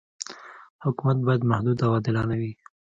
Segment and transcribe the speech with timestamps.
[0.83, 2.51] حکومت باید محدود او عادلانه وي.